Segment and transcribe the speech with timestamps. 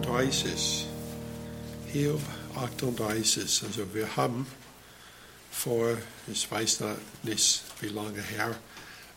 [0.00, 0.86] 38.
[1.92, 2.20] Hiob
[2.56, 3.62] 38.
[3.66, 4.46] Also wir haben
[5.50, 6.82] vor, ich weiß
[7.22, 8.56] nicht wie lange her,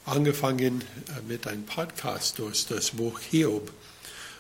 [0.06, 3.72] angefangen äh, mit einem Podcast durch das Buch Hiob.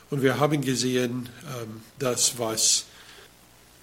[0.10, 2.86] Und wir haben gesehen, ähm, dass was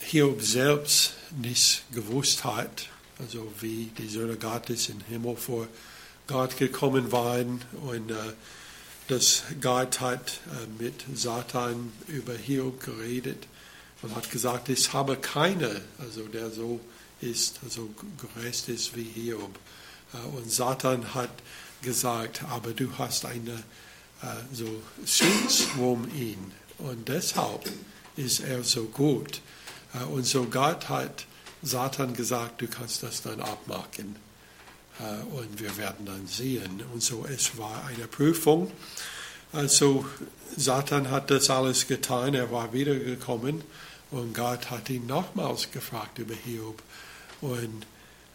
[0.00, 2.88] Hiob selbst nicht gewusst hat,
[3.18, 5.66] also wie die Söhne Gottes im Himmel vor
[6.26, 8.14] Gott gekommen waren und äh,
[9.10, 13.48] dass Gott hat äh, mit Satan über Hiob geredet
[14.02, 16.80] und hat gesagt, ich habe keine, also der so
[17.20, 17.90] ist, also
[18.34, 19.58] gerecht ist wie Hiob.
[20.12, 21.30] Äh, und Satan hat
[21.82, 23.64] gesagt, aber du hast eine
[24.22, 27.68] äh, so Schutz um ihn und deshalb
[28.16, 29.40] ist er so gut.
[30.12, 31.26] Und so Gott hat
[31.62, 34.14] Satan gesagt, du kannst das dann abmachen.
[35.00, 36.82] Äh, und wir werden dann sehen.
[36.92, 38.70] Und so, es war eine Prüfung.
[39.52, 40.04] Also
[40.56, 43.64] Satan hat das alles getan, er war wiedergekommen
[44.12, 46.80] und Gott hat ihn nochmals gefragt über Hiob.
[47.40, 47.82] Und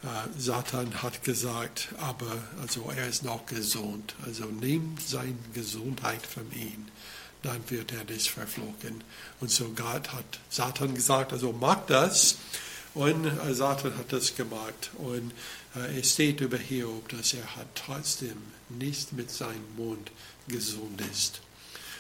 [0.04, 4.16] äh, Satan hat gesagt, aber also er ist noch gesund.
[4.26, 6.88] Also nimm seine Gesundheit von ihm,
[7.44, 9.04] dann wird er das verflogen.
[9.40, 12.38] Und so Gott hat Satan gesagt, also mach das.
[12.96, 14.92] Und äh, Satan hat das gemacht.
[14.98, 15.32] Und
[15.76, 18.38] äh, es steht über Hiob, dass er hat trotzdem
[18.70, 20.12] nicht mit seinem Mund
[20.48, 21.42] gesund ist.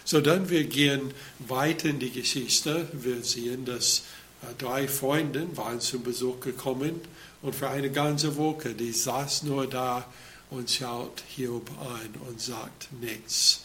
[0.06, 2.88] So dann wir gehen weiter in die Geschichte.
[2.94, 4.04] Wir sehen, dass
[4.42, 7.02] äh, drei Freunde waren zum Besuch gekommen
[7.42, 10.06] und für eine ganze Woche, die saß nur da
[10.50, 13.62] und schaut Hiob ein und sagt nichts.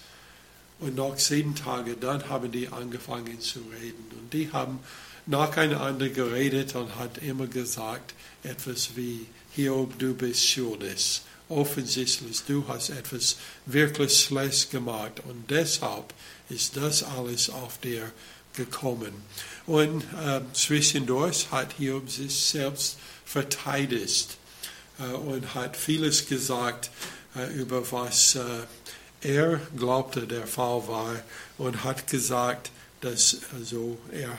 [0.80, 4.04] Und nach sieben Tagen, dann haben die angefangen zu reden.
[4.18, 4.80] Und die haben
[5.30, 11.22] nacheinander geredet und hat immer gesagt etwas wie, Hiob, du bist schuldig.
[11.48, 16.14] Offensichtlich, du hast etwas wirklich schlecht gemacht und deshalb
[16.48, 18.12] ist das alles auf dir
[18.54, 19.12] gekommen.
[19.66, 24.36] Und äh, zwischendurch hat Hiob sich selbst verteidigt
[24.98, 26.90] äh, und hat vieles gesagt
[27.36, 28.42] äh, über was äh,
[29.22, 31.16] er glaubte der Fall war
[31.58, 34.38] und hat gesagt, dass also er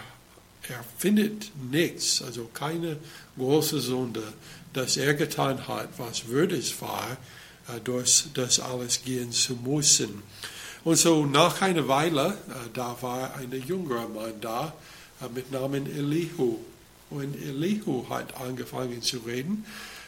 [0.68, 2.98] er findet nichts, also keine
[3.38, 4.24] große Sünde,
[4.74, 7.18] dass er getan hat, was würdig war,
[7.68, 10.24] äh, durch das alles gehen zu müssen.
[10.84, 14.74] Und so nach einer Weile, äh, da war ein jüngerer Mann da
[15.22, 16.58] äh, mit Namen Elihu.
[17.10, 19.66] Und Elihu hat angefangen zu reden.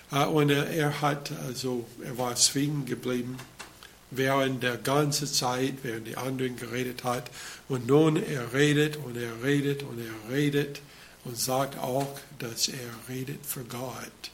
[0.10, 3.36] Und er hat, also, er war zwingend geblieben
[4.16, 7.30] während der ganzen Zeit, während die anderen geredet hat.
[7.68, 10.82] Und nun er redet und er redet und er redet
[11.26, 14.32] und sagt auch, dass er redet für Gott.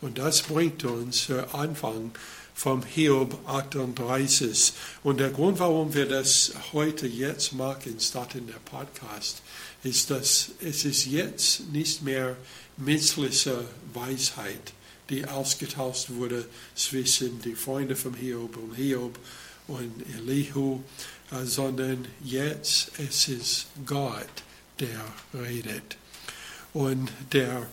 [0.00, 2.12] Und das bringt uns zu Anfang
[2.54, 4.72] vom Hiob 38.
[5.02, 9.42] Und der Grund, warum wir das heute jetzt machen, statt in der Podcast,
[9.82, 12.36] ist, dass es ist jetzt nicht mehr
[12.76, 14.74] menschliche Weisheit,
[15.10, 19.18] die ausgetauscht wurde zwischen den Freunden von Hiob und Hiob
[19.66, 20.80] und Elihu,
[21.32, 24.26] äh, sondern jetzt es ist Gott,
[24.78, 25.04] der
[25.34, 25.96] redet.
[26.72, 27.66] Und der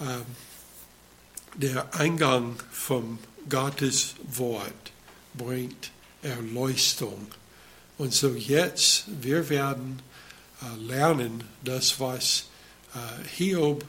[0.00, 0.24] ähm,
[1.56, 4.92] der Eingang vom Gottes Wort
[5.34, 5.90] bringt
[6.22, 7.26] Erleuchtung.
[7.98, 10.00] Und so jetzt, wir werden
[10.62, 12.44] äh, lernen, das, was
[12.94, 13.84] äh, Hiob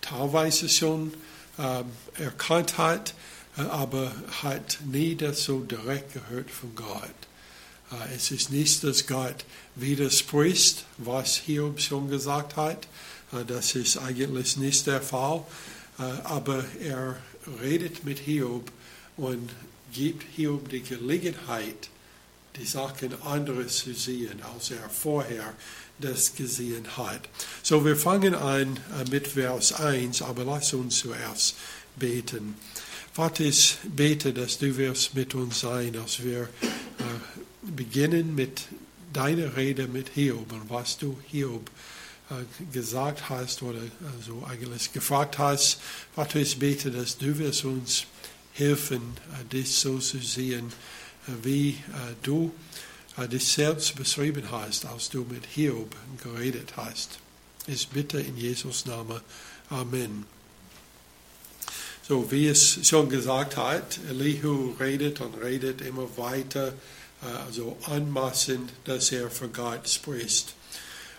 [0.00, 1.14] teilweise schon
[1.58, 3.14] erkannt hat,
[3.58, 7.10] äh, aber hat nie das so direkt gehört von Gott.
[7.90, 12.86] Äh, es ist nicht, dass Gott widerspricht, was Hiob schon gesagt hat.
[13.32, 15.44] Äh, das ist eigentlich nicht der Fall.
[16.22, 17.16] Aber er
[17.60, 18.70] redet mit Hiob
[19.16, 19.50] und
[19.92, 21.90] gibt Hiob die Gelegenheit,
[22.56, 25.54] die Sachen anderes zu sehen, als er vorher
[26.00, 27.28] das gesehen hat.
[27.62, 31.56] So, wir fangen an äh, mit Vers 1, aber lass uns zuerst
[31.96, 32.54] beten.
[33.12, 36.48] Vater, ich bete, dass du wirst mit uns sein, als wir äh,
[37.62, 38.62] beginnen mit
[39.12, 41.68] deiner Rede mit Hiob und was du Hiob
[42.30, 42.34] äh,
[42.72, 43.80] gesagt hast oder
[44.16, 45.80] also eigentlich gefragt hast,
[46.14, 48.04] Vater, ich bete, dass du wirst uns
[48.52, 49.02] helfen,
[49.52, 50.72] dich so zu sehen,
[51.42, 51.78] wie
[52.22, 52.52] du
[53.30, 57.18] dich selbst beschrieben hast, als du mit Hiob geredet hast.
[57.66, 59.20] Ich bitte in Jesus Namen.
[59.70, 60.24] Amen.
[62.06, 66.72] So wie es schon gesagt hat, Elihu redet und redet immer weiter,
[67.44, 70.54] also anmaßend, dass er für Gott spricht.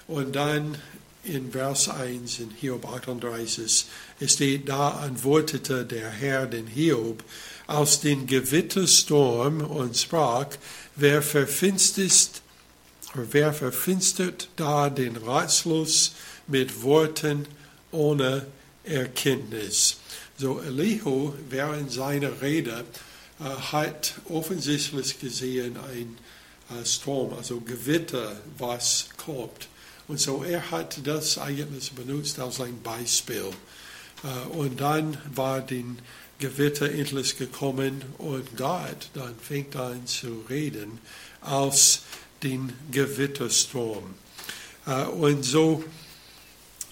[0.08, 0.78] Und dann
[1.24, 3.86] in Vers 1 in Hiob 38,
[4.20, 7.24] es steht, da antwortete der Herr den Hiob
[7.69, 10.48] aus dem Gewittersturm und sprach,
[10.95, 12.42] wer verfinstert
[13.13, 16.13] wer verfinstert da den Ratschluss
[16.48, 17.48] mit Worten
[17.92, 18.45] ohne
[18.83, 19.98] Erkenntnis?
[20.38, 22.86] So Elihu während seiner Rede
[23.39, 26.18] äh, hat offensichtlich gesehen ein
[26.75, 29.68] äh, Sturm, also Gewitter, was kommt.
[30.07, 33.50] Und so er hat das eigentlich benutzt als ein Beispiel.
[34.24, 36.00] Äh, und dann war den
[36.39, 41.00] Gewitter endlich gekommen und Gott dann fängt an zu reden
[41.41, 42.01] aus
[42.41, 44.15] den Gewittersturm.
[44.86, 45.83] Äh, und so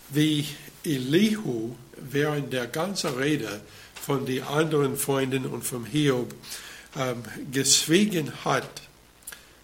[0.09, 0.45] wie
[0.83, 3.61] Elihu während der ganzen Rede
[3.95, 6.33] von den anderen Freunden und vom Hiob
[6.95, 8.81] ähm, geschwiegen hat,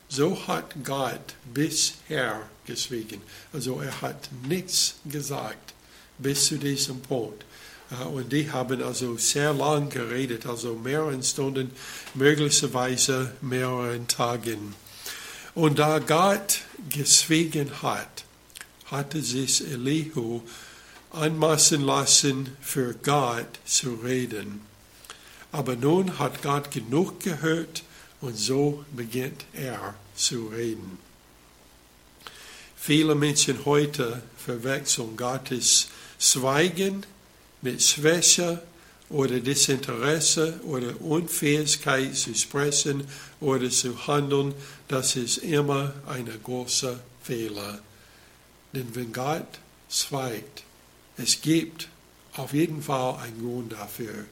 [0.09, 3.21] so hat Gott bisher geschwiegen.
[3.51, 5.73] Also er hat nichts gesagt
[6.17, 7.45] bis zu diesem Punkt.
[8.01, 11.71] Und die haben also sehr lang geredet, also mehrere Stunden,
[12.13, 14.75] möglicherweise mehrere Tagen.
[15.55, 18.25] Und da Gott geschwiegen hat,
[18.85, 20.41] hatte sich Elihu
[21.11, 24.61] anmaßen lassen, für Gott zu reden.
[25.51, 27.83] Aber nun hat Gott genug gehört
[28.21, 30.97] und so beginnt er zu reden.
[32.75, 35.87] Viele Menschen heute verwechseln Gottes
[36.19, 37.05] Schweigen
[37.63, 38.61] mit Schwäche
[39.09, 43.07] oder Desinteresse oder Unfähigkeit zu sprechen
[43.39, 44.53] oder zu handeln,
[44.87, 47.79] das ist immer ein großer Fehler.
[48.73, 49.47] Denn wenn Gott
[49.89, 50.63] schweigt,
[51.17, 51.87] es gibt
[52.33, 54.25] auf jeden Fall einen Grund dafür,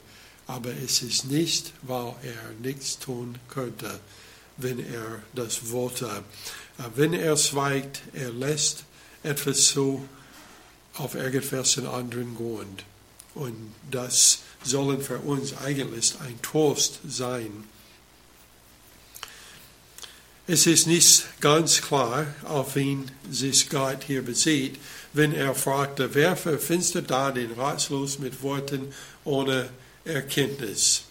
[0.46, 4.00] aber es ist nicht, weil er nichts tun könnte,
[4.56, 6.24] wenn er das wollte.
[6.96, 8.84] Wenn er schweigt, er lässt
[9.22, 10.06] etwas zu
[10.94, 12.84] auf irgendwelchen anderen Grund.
[13.34, 17.64] Und das sollen für uns eigentlich ein Trost sein.
[20.46, 24.78] Es ist nicht ganz klar, auf wen sich Gott hier bezieht,
[25.12, 28.92] wenn er fragte, wer verfinstert da den Ratschluss mit Worten
[29.24, 29.68] ohne
[30.04, 31.04] Erkenntnis?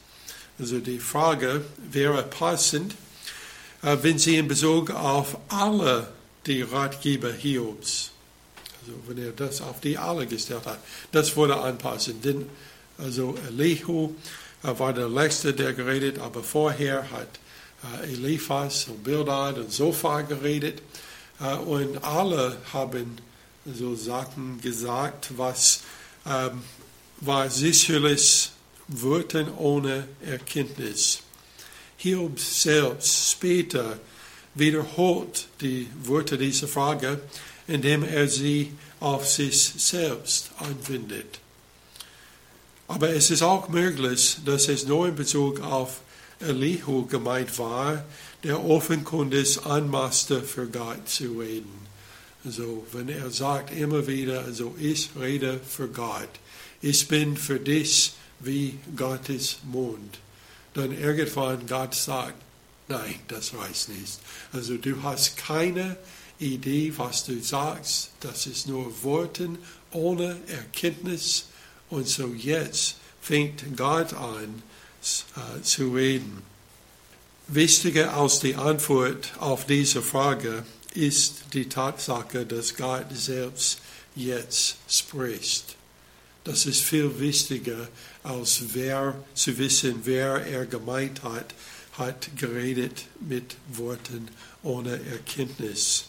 [0.60, 2.94] Also die Frage wäre passend,
[3.82, 6.12] äh, wenn sie in Bezug auf alle
[6.46, 8.12] die Ratgeber Hiobs
[8.82, 10.80] also wenn er das auf die alle gestellt hat,
[11.12, 12.22] das wurde anpassen.
[12.22, 12.50] Denn
[12.98, 14.14] also Elihu
[14.64, 17.40] äh, war der Letzte, der geredet, aber vorher hat
[18.04, 20.82] äh, Eliphas und Bildad und Sophar geredet.
[21.40, 23.18] Äh, und alle haben
[23.66, 25.82] so Sachen gesagt, was
[26.26, 26.62] ähm,
[27.20, 28.52] war sicherlich
[28.88, 31.22] Worten ohne Erkenntnis.
[31.98, 34.00] Hiob selbst später
[34.56, 37.22] wiederholt die Worte dieser Frage
[37.72, 41.40] indem er sie auf sich selbst anwendet.
[42.88, 46.02] Aber es ist auch möglich, dass es nur in Bezug auf
[46.40, 48.04] Elihu gemeint war,
[48.44, 51.88] der offenkundig anmaßte, für Gott zu reden.
[52.44, 56.30] Also, wenn er sagt immer wieder, also ich rede für Gott,
[56.82, 60.20] ich bin für dich wie Gottes Mund,
[60.74, 62.42] dann irgendwann Gott sagt,
[62.88, 64.20] nein, das reicht nicht.
[64.52, 65.98] Also du hast keine
[66.42, 69.58] Idee, was du sagst, das ist nur Worten
[69.92, 71.46] ohne Erkenntnis.
[71.90, 74.64] Und so jetzt fängt Gott an
[75.36, 76.42] äh, zu reden.
[77.48, 83.80] Wichtiger als die Antwort auf diese Frage ist die Tatsache, dass Gott selbst
[84.16, 85.76] jetzt spricht.
[86.44, 87.88] Das ist viel wichtiger,
[88.24, 91.54] als wer zu wissen, wer er gemeint hat,
[91.94, 94.30] hat geredet mit Worten
[94.64, 96.06] ohne Erkenntnis.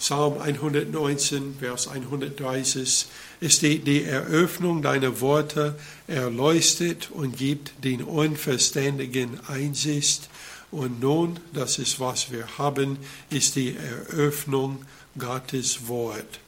[0.00, 3.06] Psalm 119, Vers 130,
[3.42, 10.30] es steht, die Eröffnung deiner Worte erleuchtet und gibt den Unverständigen Einsicht.
[10.70, 12.96] Und nun, das ist, was wir haben,
[13.28, 14.86] ist die Eröffnung
[15.18, 16.40] Gottes Wort.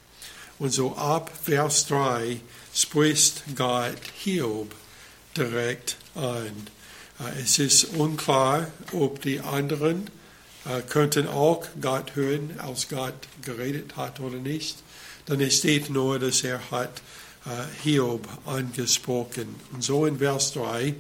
[0.59, 2.41] Und so ab Vers 3
[2.75, 4.75] spricht Gott Hiob
[5.37, 6.69] direkt an.
[7.39, 10.09] Es ist unklar, ob die anderen
[10.89, 14.77] könnten auch Gott hören, als Gott geredet hat oder nicht.
[15.27, 17.03] Dann es steht nur, dass er hat
[17.47, 17.51] äh,
[17.83, 19.57] Hiob angesprochen.
[19.73, 20.95] Und so in Vers 3,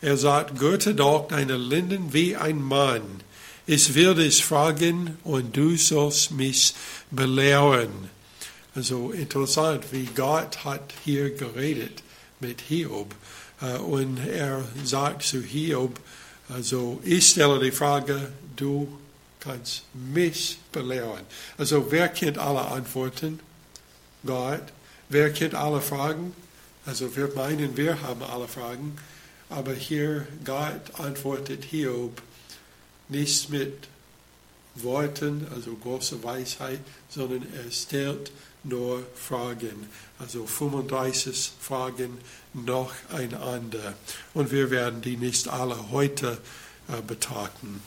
[0.00, 3.02] er sagt, Gürte doch deine Linden wie ein Mann.
[3.66, 6.74] Ich will dich fragen und du sollst mich
[7.10, 8.10] belehren.
[8.74, 12.02] Also interessant, wie Gott hat hier geredet
[12.40, 13.14] mit Hiob.
[13.60, 15.98] Äh, und er sagt zu Hiob,
[16.48, 18.88] also ich stelle die Frage, du
[19.44, 21.24] kannst mich belehren.
[21.58, 23.40] Also wer kennt alle Antworten?
[24.26, 24.62] Gott.
[25.08, 26.34] Wer kennt alle Fragen?
[26.86, 28.96] Also wir meinen, wir haben alle Fragen.
[29.50, 32.22] Aber hier, Gott antwortet Hiob
[33.08, 33.88] nicht mit
[34.76, 38.32] Worten, also große Weisheit, sondern er stellt
[38.64, 39.88] nur Fragen.
[40.18, 42.18] Also 35 Fragen
[42.54, 43.94] noch einander.
[44.32, 46.38] Und wir werden die nicht alle heute
[46.88, 47.82] äh, betrachten.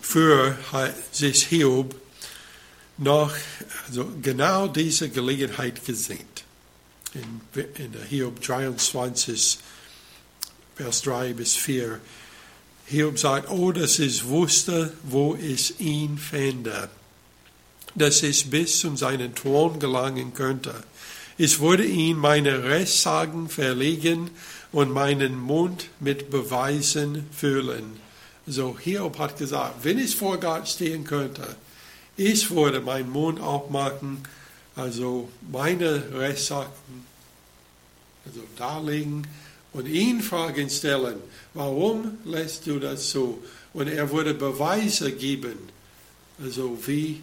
[0.00, 0.56] Für
[1.12, 1.94] sich Hiob
[2.98, 3.32] noch
[3.86, 6.26] also genau diese Gelegenheit gesehen.
[7.14, 7.40] In,
[7.76, 9.58] in der Hiob 23,
[10.76, 12.00] Vers 3 bis 4.
[12.86, 16.88] Hiob sagt, oh, dass ich wusste, wo ich ihn fände,
[17.94, 20.74] dass ich bis zu seinen Thron gelangen könnte.
[21.38, 24.30] Ich würde ihn meine Rechtssagen verlegen
[24.72, 28.05] und meinen Mund mit Beweisen füllen.
[28.46, 31.56] So Hiob hat gesagt, wenn ich vor Gott stehen könnte,
[32.16, 34.22] ich würde meinen Mund aufmachen,
[34.74, 37.06] also meine Rechtssachen
[38.24, 39.26] also darlegen
[39.72, 41.16] und ihn Fragen stellen,
[41.54, 43.42] warum lässt du das so?
[43.72, 45.58] Und er würde Beweise geben,
[46.42, 47.20] also wie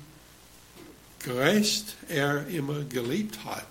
[1.20, 3.66] gerecht er immer geliebt hat.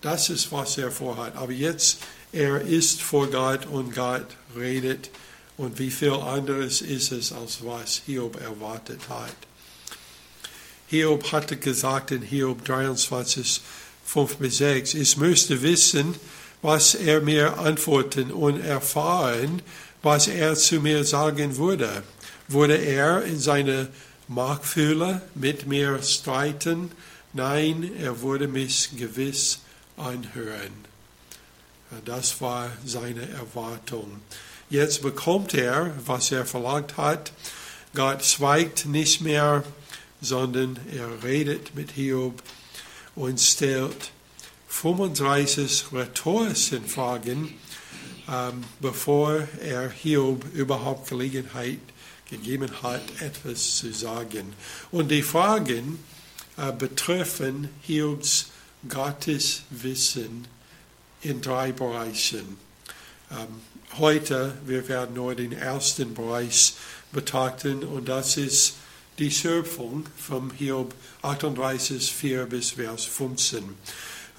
[0.00, 1.36] Das ist, was er vorhat.
[1.36, 1.98] Aber jetzt,
[2.32, 5.10] er ist vor Gott und Gott redet.
[5.56, 9.36] Und wie viel anderes ist es, als was Hiob erwartet hat.
[10.88, 13.60] Hiob hatte gesagt in Hiob 23,
[14.04, 16.14] 5 bis 6, ich müsste wissen,
[16.60, 19.62] was er mir antworten und erfahren,
[20.02, 22.02] was er zu mir sagen würde.
[22.48, 23.88] Würde er in seiner
[24.28, 26.90] Markfühle mit mir streiten?
[27.32, 29.60] Nein, er würde mich gewiss
[29.96, 30.72] anhören.
[32.04, 34.20] Das war seine Erwartung.
[34.72, 37.32] Jetzt bekommt er, was er verlangt hat.
[37.94, 39.64] Gott schweigt nicht mehr,
[40.22, 42.42] sondern er redet mit Hiob
[43.14, 44.12] und stellt
[44.68, 47.52] 35 rhetorische Fragen,
[48.26, 51.80] ähm, bevor er Hiob überhaupt Gelegenheit
[52.30, 54.54] gegeben hat, etwas zu sagen.
[54.90, 56.02] Und die Fragen
[56.56, 58.46] äh, betreffen Hiobs
[58.88, 60.48] Gotteswissen
[61.20, 62.56] in drei Bereichen.
[63.30, 63.60] Ähm,
[63.98, 66.74] heute, wir werden nur den ersten Bereich
[67.12, 68.74] betrachten und das ist
[69.18, 73.62] die Schöpfung vom Hiob 38, 4 bis Vers 15.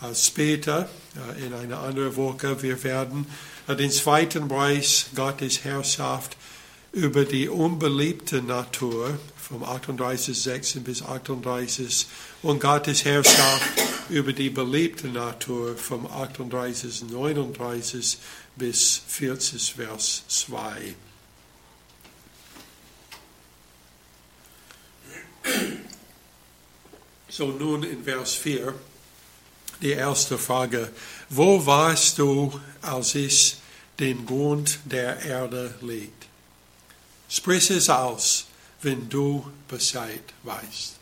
[0.01, 0.89] Äh, später,
[1.37, 3.27] äh, in einer anderen Woche, wir werden
[3.67, 6.35] äh, den zweiten Bereich Gottes Herrschaft
[6.91, 12.07] über die unbeliebte Natur vom 38, 16 bis 38
[12.41, 13.63] und Gottes Herrschaft
[14.09, 18.17] über die beliebte Natur vom 38, 39
[18.55, 20.95] bis 40, Vers 2.
[27.29, 28.73] So nun in Vers 4
[29.81, 30.91] die erste Frage.
[31.29, 33.57] Wo warst du, als ich
[33.99, 36.27] den Grund der Erde legt?
[37.27, 38.45] Sprich es aus,
[38.81, 40.95] wenn du Bescheid weißt.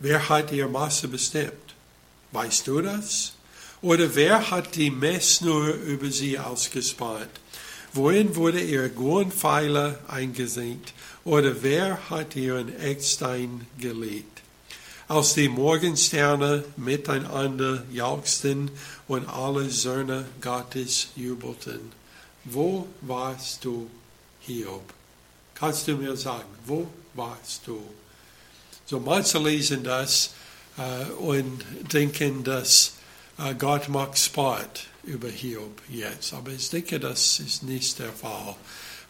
[0.00, 1.74] Wer hat ihr Maße bestimmt?
[2.32, 3.32] Weißt du das?
[3.80, 7.30] Oder wer hat die Messnur über sie ausgespannt?
[7.92, 10.92] Wohin wurde ihr Grundpfeiler eingesenkt?
[11.24, 14.42] Oder wer hat ihren Eckstein gelegt?
[15.06, 18.70] Als die Morgensterne miteinander jauchzten
[19.06, 21.92] und alle Söhne Gottes jubelten.
[22.44, 23.88] Wo warst du,
[24.40, 24.92] Hiob?
[25.54, 27.80] Kannst du mir sagen, wo warst du?
[28.86, 30.30] So manche lesen das
[30.76, 32.92] äh, und denken, dass
[33.58, 36.32] Gott macht Sport über Hiob jetzt.
[36.32, 38.56] Aber ich denke, das ist nicht der Fall.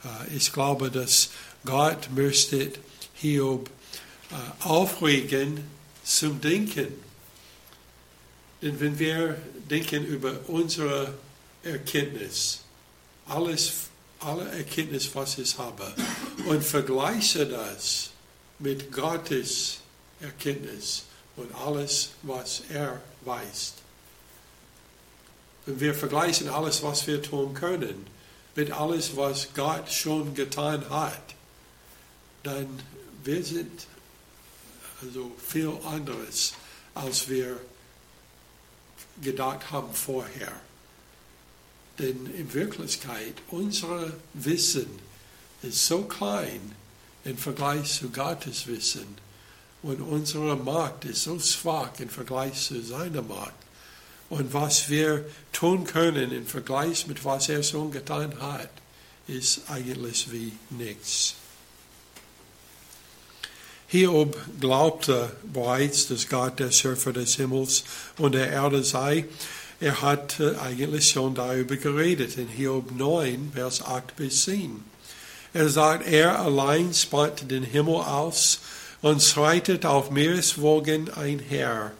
[0.04, 1.30] Äh, ich glaube, dass
[1.64, 2.72] Gott möchte
[3.14, 3.70] Hiob
[4.30, 5.64] äh, aufregen
[6.04, 6.88] zum Denken.
[8.62, 11.14] Denn wenn wir denken über unsere
[11.62, 12.60] Erkenntnis,
[13.26, 13.72] alles,
[14.20, 15.94] alle Erkenntnis, was ich habe,
[16.46, 18.10] und vergleiche das
[18.58, 19.78] mit Gottes
[20.20, 21.04] Erkenntnis
[21.36, 23.74] und alles, was er weiß,
[25.76, 28.06] wir vergleichen alles, was wir tun können,
[28.54, 31.22] mit alles, was Gott schon getan hat,
[32.42, 32.80] dann
[33.24, 33.86] wir sind
[35.02, 36.54] also viel anderes,
[36.94, 37.60] als wir
[39.20, 40.52] gedacht haben vorher.
[41.98, 44.88] Denn in Wirklichkeit, unser Wissen
[45.62, 46.74] ist so klein
[47.24, 49.18] im Vergleich zu Gottes Wissen
[49.82, 53.54] und unsere Macht ist so schwach im Vergleich zu seiner Macht.
[54.30, 58.70] Und was wir tun können im Vergleich mit was er schon getan hat,
[59.26, 61.34] ist eigentlich wie nichts.
[63.90, 67.84] Hiob glaubte bereits, dass Gott der Schöpfer des Himmels
[68.18, 69.24] und der Erde sei.
[69.80, 74.84] Er hat eigentlich schon darüber geredet in Hiob 9, Vers 8 bis 10.
[75.54, 78.60] Er sagt, er allein spannte den Himmel aus
[79.00, 81.92] und schreitet auf Meereswogen einher.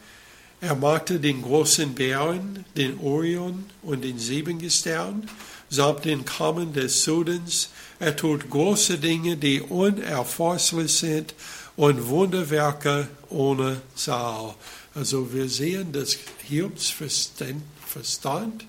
[0.61, 5.29] Er machte den großen Bären, den Orion und den Siebengestern,
[5.71, 7.71] samt den Kammern des Südens.
[8.00, 11.35] Er tut große Dinge, die unerforschlich sind
[11.77, 14.55] und Wunderwerke ohne Zahl.
[14.95, 18.65] Also wir sehen, dass Hiobs Verstand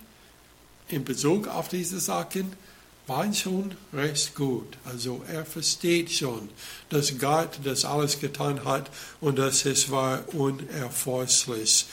[0.89, 2.53] in Bezug auf diese Sachen
[3.09, 4.77] war schon recht gut.
[4.85, 6.49] Also er versteht schon,
[6.89, 8.89] dass Gott das alles getan hat
[9.19, 11.87] und dass es war unerforschlich.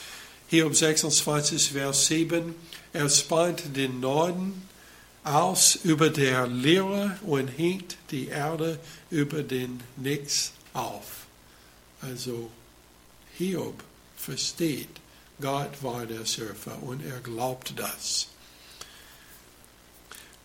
[0.47, 2.55] Hiob 26, Vers 7,
[2.93, 4.67] er spannt den Norden
[5.23, 11.25] aus über der Leere und hängt die Erde über den Nix auf.
[12.01, 12.49] Also
[13.37, 13.83] Hiob
[14.15, 14.89] versteht,
[15.41, 18.27] Gott war der Schöpfer und er glaubt das.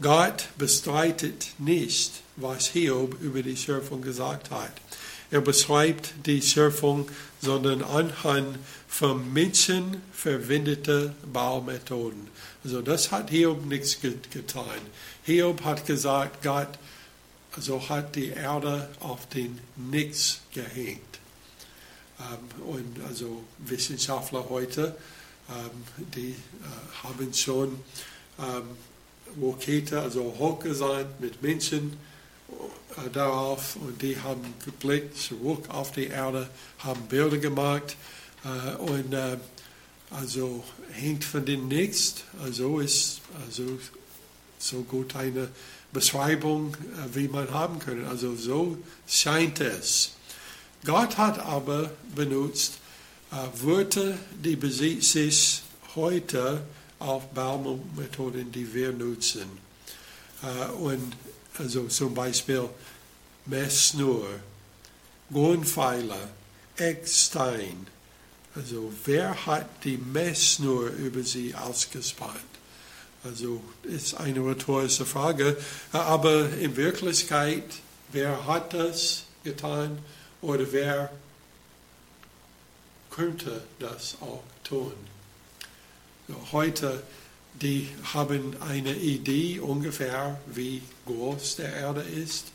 [0.02, 4.72] Gott bestreitet nicht, was Hiob über die Schöpfung gesagt hat.
[5.30, 7.08] Er beschreibt die Schöpfung,
[7.40, 12.28] sondern anhand von Menschen verwendete Baumethoden.
[12.64, 14.64] Also das hat Hiob nichts getan.
[15.22, 16.78] Hiob hat gesagt, Gott
[17.54, 21.00] also hat die Erde auf den Nichts gehängt.
[22.18, 24.96] Ähm, und also Wissenschaftler heute,
[25.48, 25.70] ähm,
[26.14, 26.34] die äh,
[27.02, 27.78] haben schon
[29.40, 31.96] Rakete, also hochgesandt mit Menschen
[32.96, 36.48] äh, darauf und die haben geblickt zurück auf die Erde,
[36.78, 37.96] haben Bilder gemacht
[38.44, 39.36] äh, und äh,
[40.10, 40.62] also
[40.92, 42.24] hängt von dem nichts.
[42.42, 43.78] Also ist also
[44.58, 45.48] so gut eine
[45.92, 48.04] Beschreibung, äh, wie man haben kann.
[48.06, 50.12] Also so scheint es.
[50.84, 52.74] Gott hat aber benutzt
[53.30, 54.56] äh, Wörter, die
[55.00, 55.62] sich
[55.94, 56.62] heute
[57.02, 59.46] auf Baumethoden, die wir nutzen.
[60.42, 61.12] Äh, und
[61.58, 62.68] also zum Beispiel
[63.46, 64.26] Messnur,
[65.30, 66.28] Grundpfeiler,
[66.76, 67.86] Eckstein.
[68.54, 72.36] Also wer hat die Messnur über sie ausgespannt?
[73.24, 75.56] Also ist eine rhetorische Frage.
[75.92, 77.64] Aber in Wirklichkeit,
[78.10, 79.98] wer hat das getan
[80.40, 81.10] oder wer
[83.10, 85.11] könnte das auch tun?
[86.52, 87.02] Heute,
[87.60, 92.46] die haben eine Idee ungefähr, wie groß der Erde ist,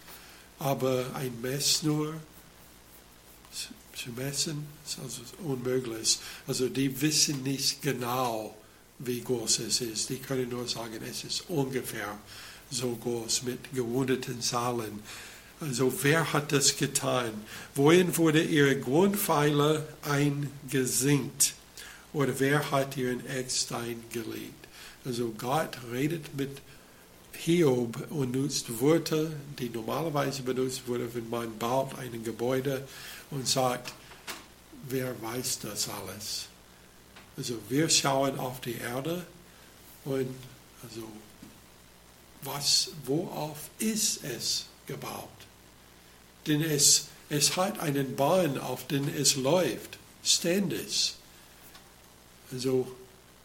[0.60, 2.16] aber ein Mess nur
[3.98, 6.20] zu messen ist also unmöglich.
[6.46, 8.56] Also die wissen nicht genau,
[9.00, 10.10] wie groß es ist.
[10.10, 12.18] Die können nur sagen, es ist ungefähr
[12.70, 15.02] so groß mit gerundeten Zahlen.
[15.60, 17.32] Also wer hat das getan?
[17.74, 21.56] Wohin wurde ihre Grundpfeiler eingesinkt?
[22.18, 24.68] Oder wer hat ihren Eckstein gelegt?
[25.06, 26.50] Also Gott redet mit
[27.34, 32.88] Hiob und nutzt Worte, die normalerweise benutzt wurden, wenn man baut ein Gebäude
[33.30, 33.94] und sagt,
[34.90, 36.48] wer weiß das alles?
[37.38, 39.24] Also wir schauen auf die Erde
[40.04, 40.36] und
[40.82, 41.04] also
[42.42, 45.30] was, worauf ist es gebaut?
[46.48, 51.17] Denn es, es hat einen Bahn, auf den es läuft, ständig.
[52.52, 52.88] Also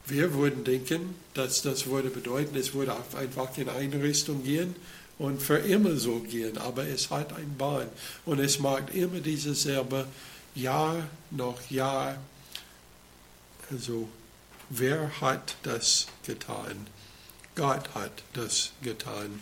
[0.07, 4.75] wir würden denken, dass das würde bedeuten, es würde einfach in eine Richtung gehen
[5.19, 7.89] und für immer so gehen, aber es hat einen Bahn
[8.25, 10.07] und es macht immer dieses selbe
[10.55, 12.19] Jahr noch Jahr
[13.73, 14.09] also,
[14.69, 16.87] wer hat das getan?
[17.55, 19.41] Gott hat das getan.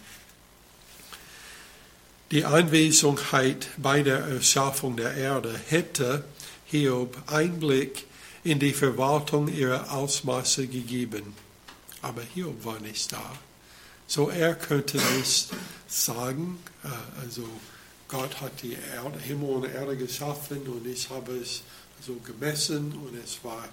[2.30, 6.24] Die Anwesenheit bei der Erschaffung der Erde hätte
[6.66, 8.04] Hiob Einblick
[8.44, 11.34] in die Verwaltung ihrer Ausmaße gegeben.
[12.02, 13.38] Aber Hiob war nicht da.
[14.06, 15.50] So er könnte nicht
[15.86, 16.88] sagen, äh,
[17.22, 17.44] also
[18.08, 21.62] Gott hat die Erde, Himmel und Erde geschaffen und ich habe es
[22.04, 23.68] so gemessen und es war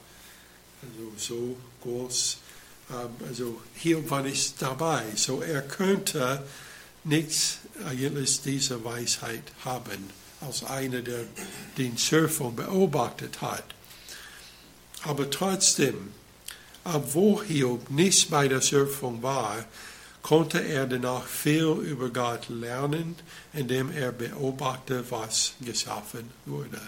[0.83, 2.37] also so groß.
[2.91, 5.03] Ähm, also hier war ich dabei.
[5.15, 6.43] So er könnte
[7.03, 10.09] nichts eigentlich dieser Weisheit haben,
[10.41, 11.23] als einer, der
[11.77, 13.63] den Schöpfung beobachtet hat.
[15.07, 16.11] Aber trotzdem,
[16.83, 19.63] obwohl Hiob nicht bei der Schöpfung war,
[20.21, 23.15] konnte er danach viel über Gott lernen,
[23.53, 26.81] indem er beobachtete, was geschaffen wurde.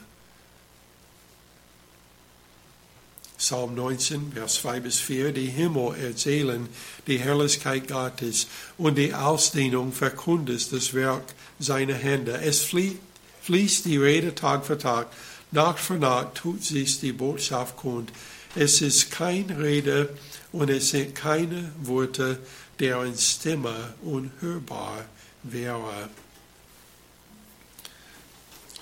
[3.37, 6.67] Psalm 19, Vers 2 bis 4, die Himmel erzählen
[7.07, 11.23] die Herrlichkeit Gottes und die Ausdehnung verkündet das Werk
[11.57, 12.41] seiner Hände.
[12.41, 15.07] Es fließt die Rede Tag für Tag,
[15.51, 18.11] nach für nach tut sich die Botschaft kund.
[18.55, 20.15] Es ist keine Rede
[20.51, 22.39] und es sind keine Worte,
[22.79, 25.05] deren Stimme unhörbar
[25.43, 26.09] wäre.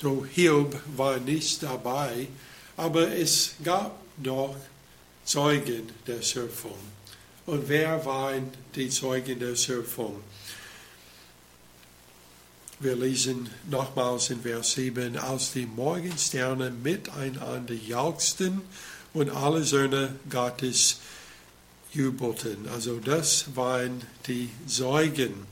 [0.01, 2.27] So Hiob war nicht dabei,
[2.75, 4.55] aber es gab doch
[5.25, 6.77] Zeugen der Schöpfung.
[7.45, 10.21] Und wer waren die Zeugen der Schöpfung?
[12.79, 18.61] Wir lesen nochmals in Vers 7, als die Morgensterne miteinander jauchzten
[19.15, 20.99] und alle Söhne Gottes
[21.91, 22.67] jubelten.
[22.69, 25.47] Also das waren die Zeugen.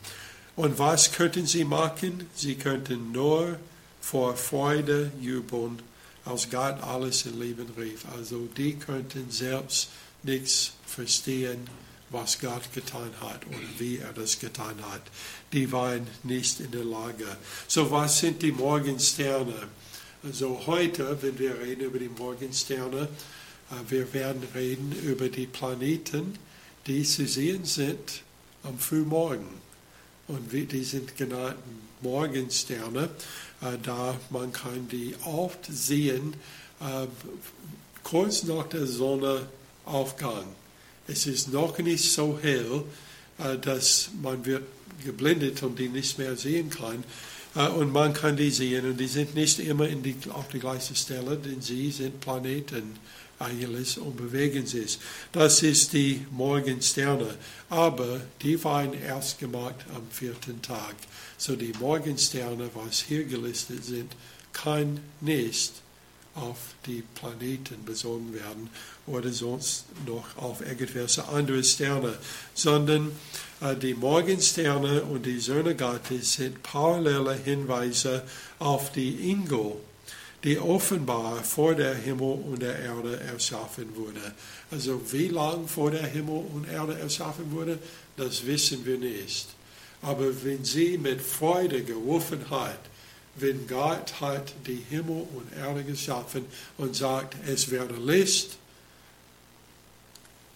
[0.55, 2.29] Und was könnten sie machen?
[2.35, 3.57] Sie könnten nur
[4.01, 5.81] vor Freude jubeln,
[6.25, 8.05] als Gott alles in Leben rief.
[8.15, 9.89] Also die könnten selbst
[10.21, 11.67] nichts verstehen,
[12.09, 15.01] was Gott getan hat und wie er das getan hat.
[15.53, 17.25] Die waren nicht in der Lage.
[17.67, 19.67] So was sind die Morgensterne?
[20.23, 23.09] Also heute, wenn wir reden über die Morgensterne,
[23.71, 26.37] äh, wir werden reden über die Planeten,
[26.87, 28.23] die zu sehen sind
[28.63, 29.65] am Frühmorgen.
[30.27, 31.57] Und die sind genannt
[32.01, 33.09] Morgensterne,
[33.61, 36.35] äh, da man kann die oft sehen
[36.79, 37.07] äh,
[38.03, 40.45] kurz nach der Sonnenaufgang.
[41.07, 42.83] Es ist noch nicht so hell,
[43.39, 44.63] äh, dass man wird
[45.03, 47.03] geblendet und die nicht mehr sehen kann.
[47.77, 50.93] Und man kann die sehen und die sind nicht immer in die, auf die gleiche
[50.93, 52.97] Stelle, denn sie sind Planeten
[53.39, 54.99] eigentlich und bewegen sich.
[55.31, 57.35] Das ist die Morgensterne.
[57.69, 60.95] Aber die waren erst gemacht am vierten Tag.
[61.37, 64.11] So die Morgensterne, was hier gelistet sind,
[64.51, 65.73] kann nicht
[66.36, 68.69] auf die Planeten bezogen werden
[69.08, 72.17] oder sonst noch auf irgendwelche andere Sterne,
[72.54, 73.12] sondern
[73.62, 78.24] äh, die Morgensterne und die Söhne Gottes sind parallele Hinweise
[78.60, 79.78] auf die Engel
[80.45, 84.21] die offenbar vor der Himmel und der Erde erschaffen wurde.
[84.69, 87.80] Also wie lang vor der Himmel und Erde erschaffen wurde,
[88.15, 89.48] das wissen wir nicht.
[90.04, 92.80] Aber wenn sie mit Freude gerufen hat,
[93.36, 96.45] wenn Gott hat die Himmel und Erde geschaffen
[96.78, 98.58] und sagt, es werde Licht,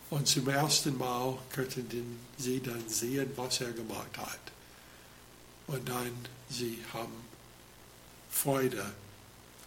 [0.10, 4.40] und zum ersten Mal könnten sie dann sehen, was er gemacht hat.
[5.68, 6.12] Und dann
[6.50, 7.14] sie haben
[8.32, 8.92] Freude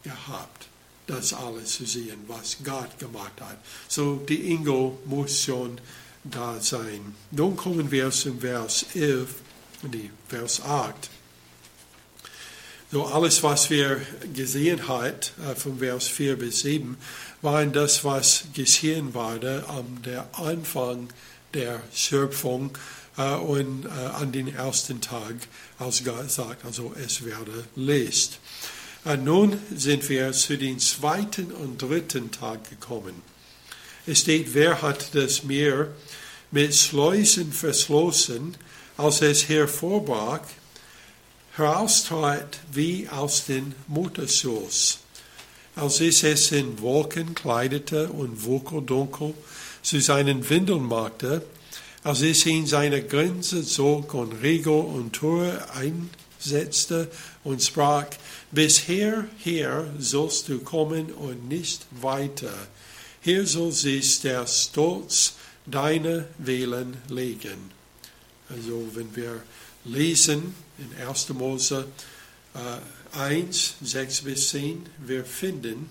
[0.03, 0.67] gehabt,
[1.07, 3.59] das alles zu sehen, was Gott gemacht hat.
[3.89, 5.81] So die Engel muss schon
[6.25, 7.15] da sein.
[7.31, 9.35] Nun kommen wir zum Vers 11,
[9.93, 11.11] nee, Vers 8.
[12.93, 14.03] So alles, was wir
[14.35, 16.99] gesehen äh, von Vers 4 bis 7,
[17.41, 19.37] war das, was geschehen war
[19.69, 21.09] am der Anfang
[21.55, 22.77] der Schöpfung
[23.17, 25.37] äh, und äh, an den ersten Tag,
[25.79, 28.39] als Gott sagt, also es werde Licht.
[29.05, 33.23] Und nun sind wir zu den zweiten und dritten Tag gekommen.
[34.07, 35.89] Es steht, wer hat das Meer
[36.51, 38.55] mit Schleusen verschlossen,
[38.99, 40.43] als es hervorbrach,
[41.57, 44.99] heraustrat wie aus den Mutterschoß.
[45.77, 49.35] Als es es in Wolken kleidete und dunkel
[49.83, 51.43] zu seinen Windeln machte,
[52.05, 57.11] als es in seine Grenze zog und Riegel und Tore einsetzte
[57.45, 58.07] und sprach,
[58.51, 62.53] Bisher hier sollst du kommen und nicht weiter.
[63.23, 65.35] Hier soll sich der Stolz
[65.65, 67.71] deiner Wählen legen.
[68.51, 69.43] Also wenn wir
[69.85, 71.29] lesen in 1.
[71.31, 71.87] Mose
[72.55, 75.91] äh, 1, 6 bis 10, wir finden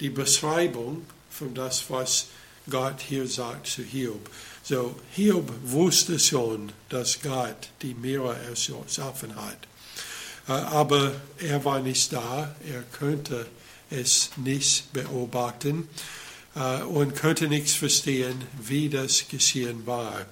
[0.00, 2.26] die Beschreibung von das, was
[2.70, 4.30] Gott hier sagt zu Hiob.
[4.62, 9.58] So, Hiob wusste schon, dass Gott die Meere erschaffen hat.
[10.48, 13.46] Äh, aber er war nicht da, er könnte
[13.90, 15.88] es nicht beobachten
[16.90, 20.26] und könnte nichts verstehen, wie das geschehen war.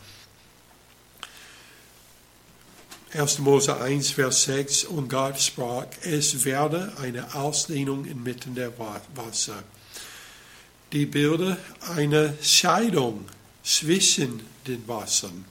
[3.13, 3.39] 1.
[3.39, 9.63] Mose 1, Vers 6, und Gott sprach, es werde eine Ausdehnung inmitten der Wasser.
[10.93, 11.57] Die Bilder
[11.95, 13.27] einer Scheidung
[13.63, 15.45] zwischen den Wassern.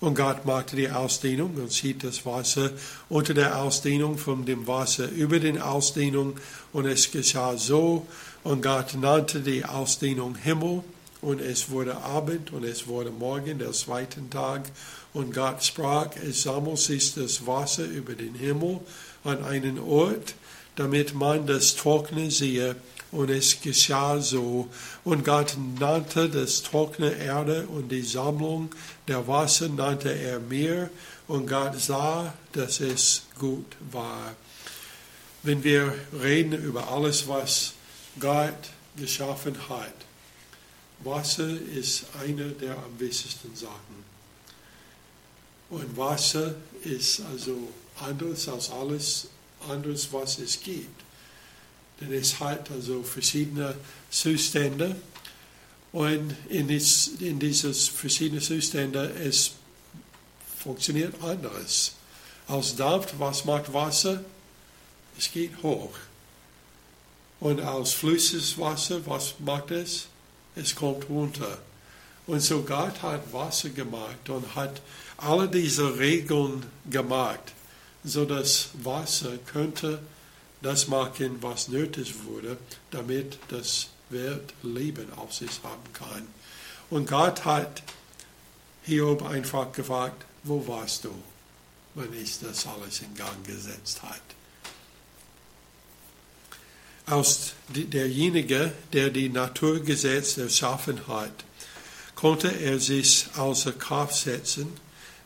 [0.00, 2.70] Und Gott machte die Ausdehnung und zieht das Wasser
[3.08, 6.36] unter der Ausdehnung von dem Wasser über den Ausdehnung.
[6.72, 8.06] Und es geschah so.
[8.42, 10.84] Und Gott nannte die Ausdehnung Himmel.
[11.22, 14.70] Und es wurde Abend und es wurde Morgen, der zweite Tag.
[15.14, 18.80] Und Gott sprach, es sammelt sich das Wasser über den Himmel
[19.22, 20.34] an einen Ort,
[20.76, 22.76] damit man das Trockene sehe
[23.14, 24.68] und es geschah so.
[25.04, 28.70] Und Gott nannte das trockene Erde und die Sammlung
[29.06, 30.90] der Wasser nannte er Meer.
[31.28, 34.34] Und Gott sah, dass es gut war.
[35.42, 37.74] Wenn wir reden über alles, was
[38.18, 38.52] Gott
[38.96, 39.94] geschaffen hat,
[41.04, 44.03] Wasser ist eine der am wichtigsten Sachen.
[45.74, 47.68] Und Wasser ist also
[48.00, 49.26] anders als alles
[49.68, 51.02] anderes, was es gibt.
[52.00, 53.74] Denn es hat also verschiedene
[54.08, 54.94] Zustände.
[55.90, 59.50] Und in, dies, in dieses verschiedene Zustände, es
[60.62, 61.94] funktioniert anders.
[62.46, 64.22] Als Dampf, was macht Wasser?
[65.18, 65.96] Es geht hoch.
[67.40, 70.06] Und als flüssiges Wasser, was macht es?
[70.54, 71.58] Es kommt runter.
[72.26, 74.80] Und so Gott hat Wasser gemacht und hat
[75.18, 77.52] alle diese Regeln gemacht,
[78.02, 80.00] so dass Wasser könnte
[80.62, 82.56] das machen, was nötig wurde,
[82.90, 86.26] damit das Welt Leben auf sich haben kann.
[86.90, 87.82] Und Gott hat
[88.84, 91.10] Hiob einfach gefragt, wo warst du,
[91.94, 94.20] wenn ich das alles in Gang gesetzt hat?
[97.06, 101.44] Als derjenige, der die Naturgesetze erschaffen hat,
[102.14, 104.72] konnte er sich außer Kraft setzen,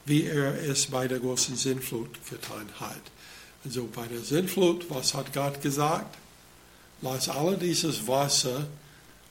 [0.05, 3.03] wie er es bei der großen Sinnflut getan hat.
[3.64, 6.16] Also bei der Sinnflut, was hat Gott gesagt?
[7.03, 8.66] Lass alle dieses Wasser,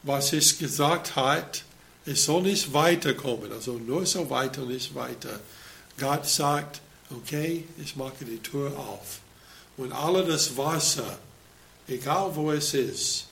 [0.03, 1.63] was es gesagt hat,
[2.05, 5.39] es soll nicht weiterkommen, also nur so weiter, nicht weiter.
[5.99, 9.19] Gott sagt, okay, ich mache die Tür auf.
[9.75, 11.19] Und alle das Wasser,
[11.87, 13.27] egal wo es ist,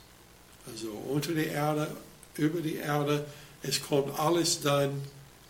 [0.70, 1.96] also unter der Erde,
[2.36, 3.24] über die Erde,
[3.66, 5.02] es kommt alles dann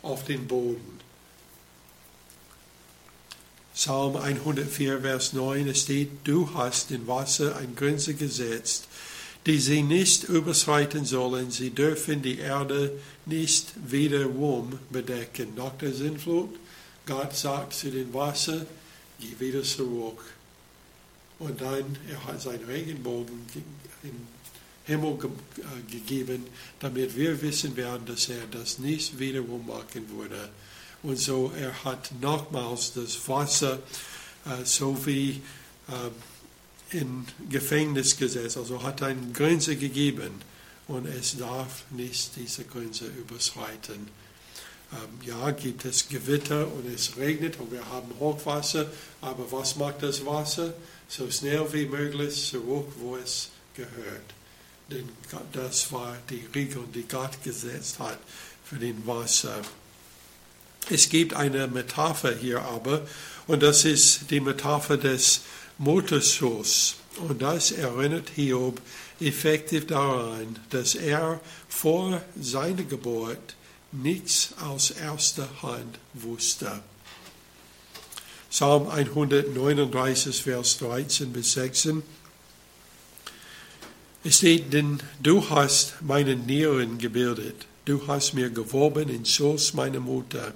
[0.02, 1.00] auf den Boden.
[3.74, 8.88] Psalm 104, Vers 9, es steht, du hast den Wasser ein Grenze gesetzt,
[9.44, 15.54] die sie nicht überschreiten sollen, sie dürfen die Erde nicht wiederum bedecken.
[15.56, 16.56] Nach der Sinnflut,
[17.04, 18.64] Gott sagt zu dem Wasser,
[19.20, 20.24] geh wieder zurück.
[21.38, 23.44] Und dann, er hat seinen Regenbogen
[24.02, 24.35] in
[24.86, 26.46] Himmel ge äh, gegeben,
[26.80, 30.48] damit wir wissen werden, dass er das nicht wiederum machen würde.
[31.02, 33.80] Und so, er hat nochmals das Wasser,
[34.44, 35.42] äh, so wie
[35.88, 40.30] äh, in Gefängnis gesetzt, also hat eine Grenze gegeben
[40.86, 44.08] und es darf nicht diese Grenze überschreiten.
[44.92, 48.86] Ähm, ja, gibt es Gewitter und es regnet und wir haben Hochwasser,
[49.20, 50.74] aber was macht das Wasser?
[51.08, 54.35] So schnell wie möglich zurück, wo es gehört.
[54.90, 55.08] Denn
[55.52, 58.18] das war die Regel, die Gott gesetzt hat
[58.64, 59.60] für den Wasser.
[60.88, 63.02] Es gibt eine Metapher hier aber,
[63.48, 65.40] und das ist die Metapher des
[65.78, 66.96] Mutterschuss.
[67.16, 68.80] Und das erinnert Hiob
[69.20, 73.56] effektiv daran, dass er vor seiner Geburt
[73.90, 76.82] nichts aus erster Hand wusste.
[78.50, 82.02] Psalm 139, Vers 13 bis 16.
[84.28, 90.00] Es steht, denn du hast meine Nieren gebildet, du hast mir geworben in Schoß meiner
[90.00, 90.52] Mutter.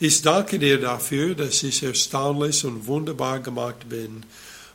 [0.00, 4.24] Ich danke dir dafür, dass ich erstaunlich und wunderbar gemacht bin.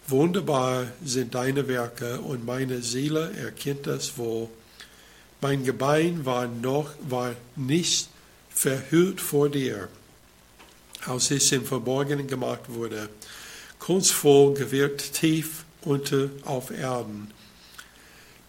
[0.08, 4.48] Wunderbar sind deine Werke und meine Seele erkennt das wohl.
[5.42, 8.10] Mein Gebein war noch, war nicht
[8.52, 9.88] verhüllt vor dir,
[11.08, 13.10] als ich im Verborgenen gemacht wurde.
[13.80, 17.34] Kunstvoll gewirkt tief unter auf Erden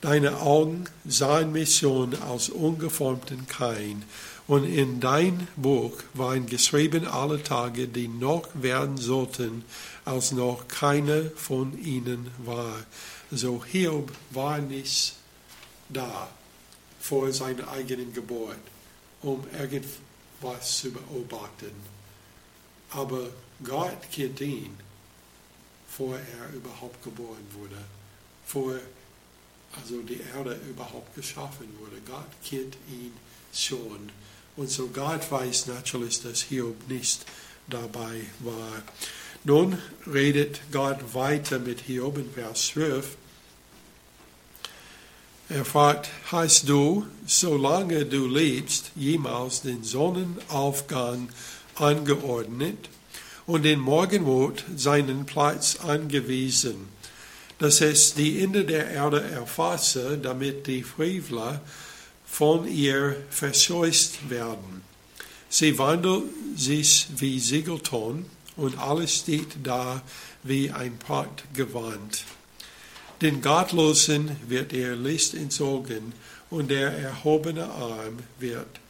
[0.01, 4.05] Deine Augen sahen mich schon als ungeformten Kain,
[4.47, 9.65] und in dein Buch waren geschrieben alle Tage, die noch werden sollten,
[10.05, 12.75] als noch keiner von ihnen war.
[13.31, 15.15] So Hiob war nicht
[15.89, 16.29] da
[17.01, 18.59] vor seiner eigenen Geburt,
[19.23, 21.71] um irgendwas zu beobachten.
[22.91, 23.29] Aber
[23.63, 24.77] Gott kennt ihn,
[25.89, 27.81] vor er überhaupt geboren wurde,
[28.47, 28.75] vor
[29.77, 32.01] also die Erde überhaupt geschaffen wurde.
[32.07, 33.13] Gott kennt ihn
[33.53, 34.11] schon.
[34.57, 37.25] Und so Gott weiß natürlich, dass Hiob nicht
[37.69, 38.83] dabei war.
[39.45, 43.17] Nun redet Gott weiter mit Hiob in Vers 12.
[45.49, 51.29] Er fragt, hast du, solange du lebst, jemals den Sonnenaufgang
[51.75, 52.89] angeordnet
[53.47, 56.89] und den Morgenrot seinen Platz angewiesen?
[57.61, 61.61] Dass es die Ende der Erde erfasse, damit die Frevler
[62.25, 64.83] von ihr verscheucht werden.
[65.49, 66.25] Sie wandelt
[66.57, 68.25] sich wie Siegelton
[68.57, 70.03] und alles steht da
[70.42, 72.25] wie ein Prachtgewand.
[73.20, 76.14] Den Gottlosen wird ihr Licht entzogen
[76.49, 78.81] und der erhobene Arm wird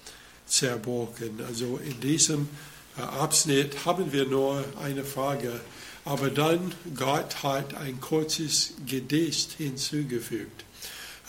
[0.47, 1.41] zerbrochen.
[1.47, 2.49] Also in diesem
[2.97, 5.61] äh, Abschnitt haben wir nur eine Frage
[6.05, 10.65] aber dann Gott hat ein kurzes Gedicht hinzugefügt.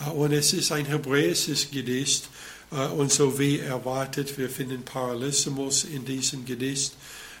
[0.00, 2.28] Äh, und es ist ein hebräisches Gedicht.
[2.70, 6.94] Äh, und so wie erwartet, wir finden Parallelismus in diesem Gedicht,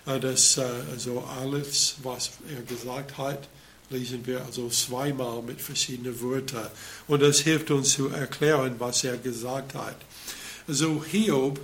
[0.06, 3.48] äh, dass also alles, was er gesagt hat,
[3.90, 6.68] lesen wir also zweimal mit verschiedenen Wörtern.
[7.08, 9.96] Und das hilft uns zu erklären, was er gesagt hat.
[10.66, 11.60] Also Hiob,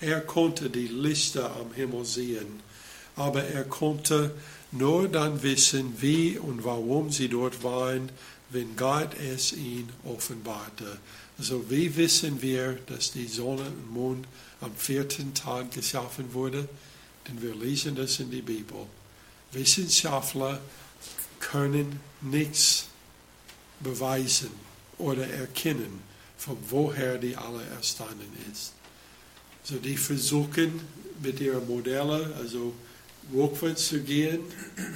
[0.00, 2.60] er konnte die Liste am Himmel sehen,
[3.16, 4.32] aber er konnte
[4.74, 8.10] nur dann wissen, wie und warum sie dort waren,
[8.50, 10.98] wenn Gott es ihm offenbarte.
[11.38, 14.26] Also wie wissen wir, dass die Sonne und Mond
[14.60, 16.68] am vierten Tag geschaffen wurde?
[17.26, 18.86] Denn wir lesen das in der Bibel.
[19.52, 20.60] Wissenschaftler
[21.40, 22.86] können nichts
[23.80, 24.50] beweisen
[24.98, 26.00] oder erkennen,
[26.36, 28.72] von woher die alle erstanden ist.
[29.64, 30.80] So die versuchen
[31.22, 32.74] mit ihren Modellen, also
[33.32, 34.40] rückwärts zu gehen,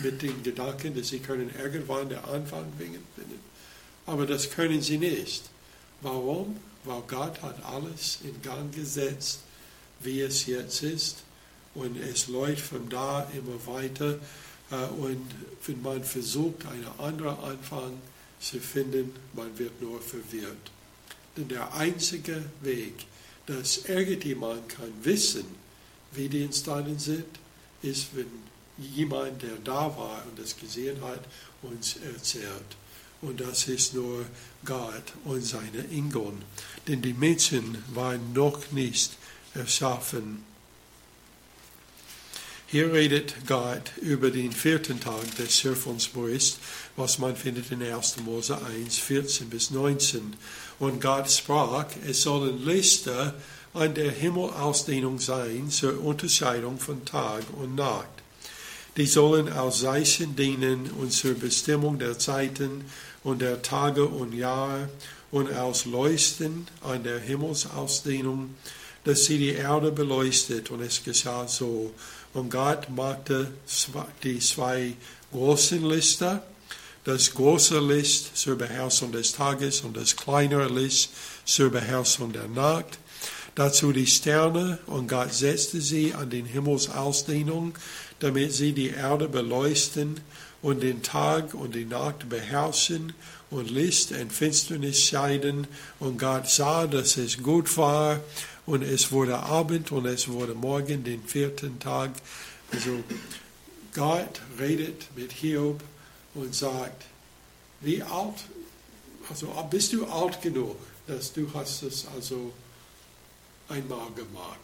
[0.02, 3.04] mit dem Gedanken, dass sie können irgendwann den Anfang finden.
[4.06, 5.42] Aber das können sie nicht.
[6.00, 6.56] Warum?
[6.84, 9.40] Weil Gott hat alles in Gang gesetzt,
[10.00, 11.18] wie es jetzt ist.
[11.74, 14.18] Und es läuft von da immer weiter.
[14.70, 15.26] Äh, und
[15.66, 17.92] wenn man versucht, einen anderen Anfang
[18.40, 20.70] zu finden, man wird nur verwirrt.
[21.36, 22.94] Denn der einzige Weg,
[23.46, 25.44] dass irgendjemand kann wissen,
[26.12, 27.26] wie die entstanden sind,
[27.82, 28.26] ist, wenn
[28.78, 31.20] jemand, der da war und das gesehen hat,
[31.62, 32.76] uns erzählt.
[33.20, 34.24] Und das ist nur
[34.64, 36.34] Gott und seine Engel.
[36.86, 39.16] Denn die Menschen waren noch nicht
[39.54, 40.44] erschaffen.
[42.70, 46.58] Hier redet Gott über den vierten Tag des Schöpfungsberichts,
[46.96, 48.18] was man findet in 1.
[48.18, 50.36] Mose 1, 14 bis 19.
[50.78, 53.34] Und Gott sprach, es sollen Lichter
[53.74, 58.06] an der Himmelausdehnung sein zur Unterscheidung von Tag und Nacht.
[58.96, 62.84] Die sollen als Zeichen dienen und zur Bestimmung der Zeiten
[63.22, 64.88] und der Tage und Jahre
[65.30, 68.54] und als Leuchten an der Himmelsausdehnung,
[69.04, 70.70] dass sie die Erde beleuchtet.
[70.70, 71.92] Und es geschah so.
[72.34, 73.52] Und Gott machte
[74.22, 74.94] die zwei
[75.32, 76.42] großen Lichter,
[77.04, 81.10] das große Licht zur Beherrschung des Tages und das kleinere Licht
[81.44, 82.98] zur Beherrschung der Nacht.
[83.58, 87.74] Dazu die Sterne und Gott setzte sie an den Himmelsausdehnung,
[88.20, 90.20] damit sie die Erde beleuchten
[90.62, 93.14] und den Tag und die Nacht beherrschen
[93.50, 95.66] und Licht und Finsternis scheiden.
[95.98, 98.20] Und Gott sah, dass es gut war
[98.64, 102.12] und es wurde Abend und es wurde Morgen, den vierten Tag.
[102.70, 103.02] Also
[103.92, 105.82] Gott redet mit Hiob
[106.34, 107.06] und sagt,
[107.80, 108.36] wie alt,
[109.28, 110.76] also bist du alt genug,
[111.08, 112.52] dass du hast es also
[113.68, 114.58] einmal gemacht.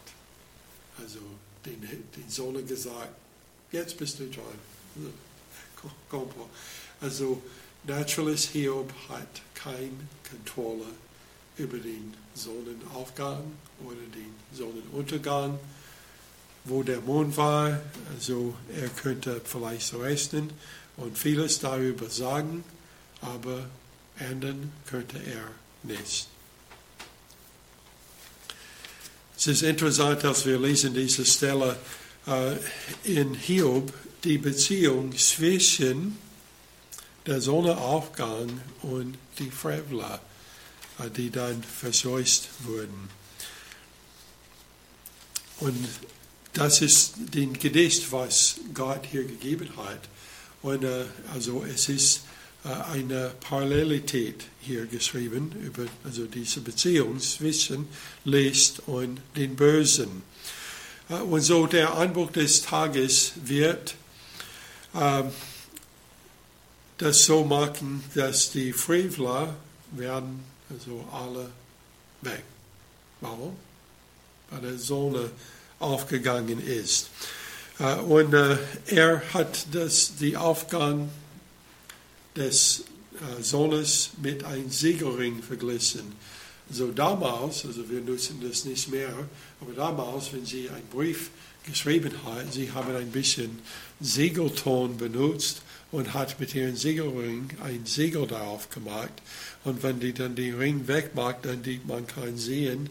[0.99, 1.19] Also
[1.65, 3.15] den, den Sohn gesagt,
[3.73, 4.45] jetzt bist du dran.
[7.01, 7.43] Also
[7.87, 9.91] Naturalist Hiob hat keine
[10.31, 10.87] Kontrolle
[11.59, 13.45] über den Sonnenaufgang
[13.85, 15.59] oder den Sonnenuntergang,
[16.65, 17.81] wo der Mond war.
[18.15, 20.51] Also er könnte vielleicht so rechnen
[20.97, 22.65] und vieles darüber sagen,
[23.21, 23.69] aber
[24.19, 25.51] ändern könnte er
[25.83, 26.29] nicht.
[29.45, 31.77] Es ist interessant, dass wir lesen diese Stelle
[32.27, 32.57] äh,
[33.05, 33.93] in Hiob,
[34.25, 36.17] die Beziehung zwischen
[37.27, 40.19] der Sonnenaufgang und die Frevler,
[40.99, 43.11] äh, die dann verseucht wurden.
[45.61, 45.89] Und
[46.55, 50.09] das ist den Gedicht, was Gott hier gegeben hat.
[50.63, 51.05] Und äh,
[51.35, 52.23] also es ist
[52.65, 57.89] eine Parallelität hier geschrieben über also diese Beziehung zwischen
[58.25, 60.23] Licht und den Bösen.
[61.11, 63.95] Äh, und so der Anbruch des Tages wird
[64.95, 65.25] äh,
[66.97, 69.55] das so machen, dass die Frevler
[69.91, 71.51] werden also alle
[72.23, 72.45] weg.
[73.21, 73.57] Warum?
[74.51, 75.31] Weil der Sonne
[75.81, 77.11] aufgegangen ist.
[78.07, 78.33] Und
[78.87, 81.11] er hat das, die Aufgang
[82.37, 86.13] des äh, Sohnes mit einem Siegelring verglichen.
[86.71, 89.15] So damals, also wir nutzen das nicht mehr,
[89.61, 91.31] aber damals, wenn sie einen Brief
[91.67, 93.59] geschrieben hat, sie haben ein bisschen
[94.01, 95.63] Siegelton benutzt
[95.93, 99.13] und hat mit ihrem Siegelring ein Siegel darauf gemacht.
[99.65, 102.91] Und wenn die dann den Ring wegmacht, dann die, man kann sehen,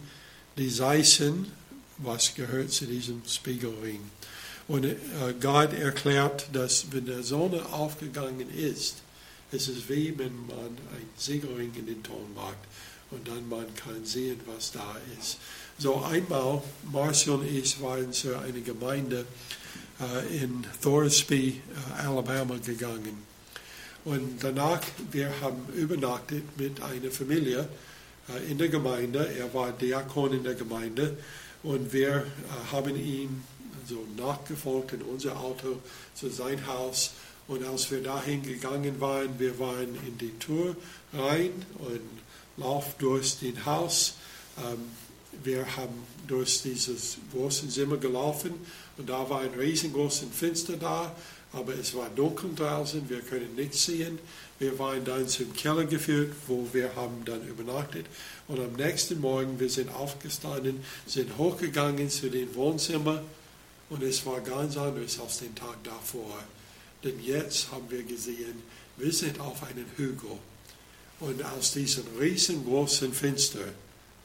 [0.58, 1.52] die Zeichen,
[1.98, 4.00] was gehört zu diesem Spiegelring.
[4.68, 4.96] Und äh,
[5.41, 9.03] Gott erklärt, dass wenn der Sonne aufgegangen ist,
[9.54, 12.58] es ist wie wenn man ein Siegelring in den Ton macht
[13.12, 15.38] und dann man kann sehen, was da ist.
[15.78, 19.26] So einmal, Marcia und ich waren zu einer Gemeinde
[19.99, 21.62] äh, in Thorsby,
[21.99, 23.24] äh, Alabama gegangen.
[24.06, 24.82] Und danach,
[25.12, 27.68] wir haben übernachtet mit einer Familie
[28.30, 29.28] äh, in der Gemeinde.
[29.38, 31.18] Er war Diakon in der Gemeinde
[31.64, 32.24] und wir äh,
[32.72, 33.43] haben ihn
[33.88, 35.80] so nachgefolgt in unser Auto
[36.16, 37.12] zu sein Haus
[37.48, 40.76] Und als wir dahin gegangen waren, wir waren in die Tür
[41.14, 42.02] rein und
[42.58, 44.16] lauf durch den Haus.
[44.58, 44.91] Ähm,
[45.44, 48.54] wir haben durch dieses große Zimmer gelaufen
[48.98, 51.16] und da war ein riesengroßes Fenster da,
[51.52, 54.20] aber es war dunkel draußen, wir können nichts sehen.
[54.60, 58.06] Wir waren dann zum Keller geführt, wo wir haben dann übernachtet.
[58.48, 63.22] Und am nächsten Morgen, wir sind aufgestanden, sind hochgegangen zu den Wohnzimmer
[63.89, 66.44] und es war ganz anders als den Tag davor.
[67.04, 68.62] Denn jetzt haben wir gesehen,
[68.97, 70.38] wir sind auf einem Hügel.
[71.20, 73.74] Und aus diesem riesengroßen Fenster,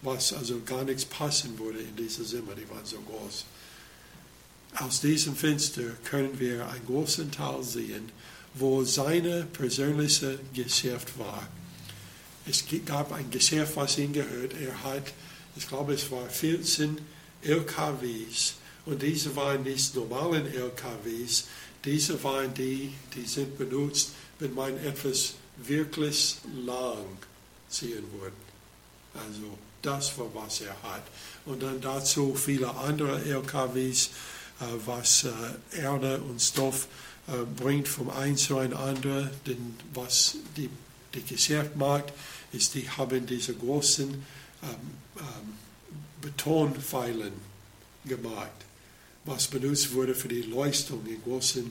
[0.02, 3.44] was also gar nichts passen würde in diese Zimmer, die waren so groß.
[4.76, 8.10] Aus diesem Fenster können wir einen großen Teil sehen,
[8.54, 11.48] wo seine persönliche Geschäft war.
[12.46, 14.54] Es gab ein Geschäft, was ihm gehört.
[14.60, 15.12] Er hat,
[15.56, 16.98] ich glaube, es war 14
[17.42, 18.54] LKWs.
[18.86, 21.44] Und diese waren nicht normalen LKWs,
[21.84, 27.04] diese waren die, die sind benutzt, wenn man etwas wirklich lang
[27.68, 28.36] ziehen würde.
[29.14, 31.02] Also das war, was er hat.
[31.46, 34.10] Und dann dazu viele andere LKWs,
[34.84, 35.26] was
[35.72, 36.88] Erde und Stoff
[37.28, 39.30] äh, bringt vom einen zu einem anderen.
[39.46, 40.68] Denn was die,
[41.14, 42.12] die Geschäft macht,
[42.52, 44.68] ist, die haben diese großen ähm,
[45.16, 45.54] ähm,
[46.22, 47.32] Betonpfeilen
[48.04, 48.67] gemacht
[49.28, 51.66] was benutzt wurde für die Leuchtung in großen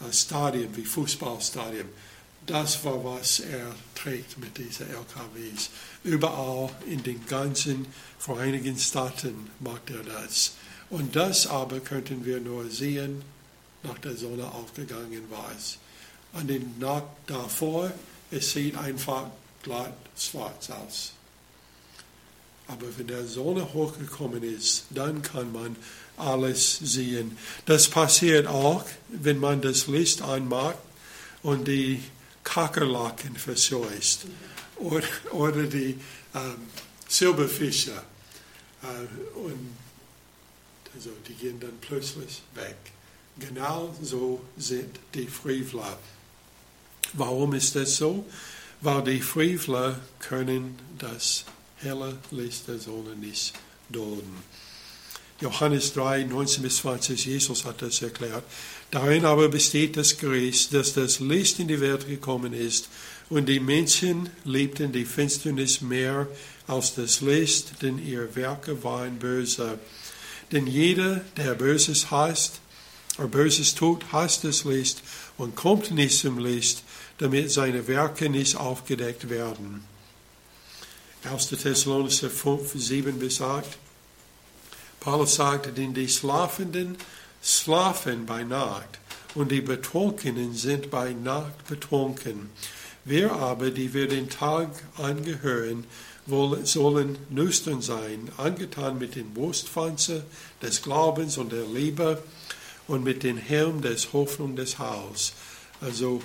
[0.00, 1.88] äh, Stadien wie Fußballstadien.
[2.46, 5.70] Das war, was er trägt mit diesen LKWs.
[6.04, 7.86] Überall in den ganzen
[8.18, 10.52] Vereinigten Staaten macht er das.
[10.88, 13.22] Und das aber könnten wir nur sehen,
[13.82, 15.52] nach der Sonne aufgegangen war.
[16.32, 17.92] An den Nacht davor,
[18.30, 19.26] es sieht einfach
[19.62, 21.12] glatt schwarz aus.
[22.66, 25.76] Aber wenn der Sonne hochgekommen ist, dann kann man
[26.20, 27.36] alles sehen.
[27.66, 30.78] Das passiert auch, wenn man das Licht anmacht
[31.42, 32.02] und die
[32.44, 34.26] Kakerlaken verscheucht
[34.76, 35.98] oder, oder die
[36.34, 36.56] ähm,
[37.08, 38.02] Silberfische.
[38.82, 39.70] Äh, und
[40.94, 42.76] also die gehen dann plötzlich weg.
[43.38, 45.98] Genau so sind die Frevler.
[47.14, 48.26] Warum ist das so?
[48.80, 51.44] Weil die Frevler können das
[51.76, 53.54] helle Licht der Sonne nicht
[53.88, 54.42] dulden.
[55.40, 58.44] Johannes 3, 19 bis 20, Jesus hat das erklärt.
[58.90, 62.88] Darin aber besteht das Gericht, dass das Licht in die Welt gekommen ist
[63.30, 66.26] und die Menschen liebten die Finsternis mehr
[66.66, 69.78] als das Licht, denn ihre Werke waren böse.
[70.52, 72.60] Denn jeder, der Böses heißt,
[73.18, 75.02] oder Böses tut, hasst das Licht
[75.38, 76.82] und kommt nicht zum Licht,
[77.18, 79.84] damit seine Werke nicht aufgedeckt werden.
[81.22, 81.48] 1.
[81.48, 83.64] Thessalonicher 5, 7 bis 8.
[85.00, 86.96] Paulus sagte, denn die Schlafenden
[87.42, 89.00] schlafen bei Nacht
[89.34, 92.50] und die Betrunkenen sind bei Nacht betrunken.
[93.04, 95.84] Wir aber, die wir den Tag angehören,
[96.26, 100.22] sollen nüchtern sein, angetan mit den Brustpanzer
[100.62, 102.22] des Glaubens und der Liebe
[102.86, 105.32] und mit dem Helm des Hoffnung des Heils.
[105.80, 106.20] Also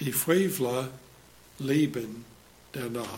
[0.00, 0.88] die Frevler
[1.58, 2.24] lieben
[2.74, 3.08] der Nacht.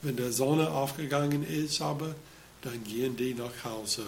[0.00, 2.14] Wenn der Sonne aufgegangen ist, aber
[2.62, 4.06] dann gehen die nach Hause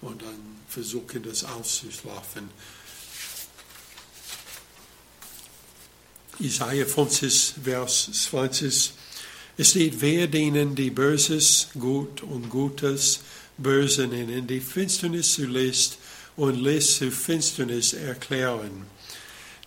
[0.00, 2.48] und dann versuchen das auszuschlafen.
[6.40, 8.92] Isaiah 50, Vers 20.
[9.58, 13.20] Es steht, wer denen, die Böses gut und Gutes
[13.58, 15.98] böse nennen, die Finsternis zu Licht
[16.36, 18.86] und Licht zu Finsternis erklären,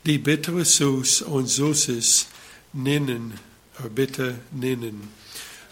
[0.05, 2.25] die bittere Süß und Süßes
[2.73, 3.39] nennen,
[3.79, 5.24] oder bitte nennen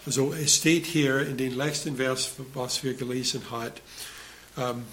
[0.06, 3.72] also es steht hier in den letzten Vers, was wir gelesen haben,
[4.56, 4.84] ähm,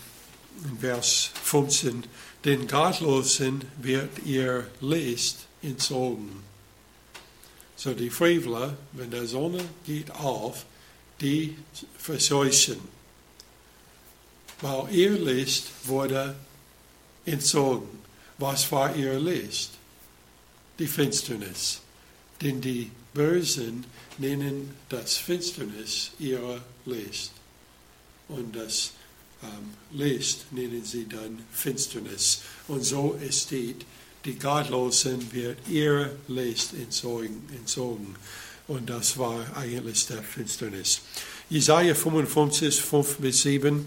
[0.65, 2.03] in Vers 15,
[2.45, 6.43] den Gottlosen wird ihr Licht entzogen.
[7.75, 10.65] So die Frevler, wenn der Sonne geht auf,
[11.19, 11.55] die
[11.97, 12.79] verseuchen.
[14.61, 16.35] Weil ihr Licht wurde
[17.25, 18.01] entzogen.
[18.37, 19.71] Was war ihr Licht?
[20.79, 21.81] Die Finsternis.
[22.41, 23.85] Denn die Bösen
[24.17, 27.31] nennen das Finsternis ihrer Licht.
[28.27, 28.91] Und das
[29.43, 32.41] ähm, Licht nennen sie dann Finsternis.
[32.67, 33.85] Und so es steht,
[34.25, 38.15] die Gottlosen wird ihr Licht entzogen, entzogen.
[38.67, 41.01] Und das war eigentlich der Finsternis.
[41.49, 43.85] Jesaja 55, 5 bis 7.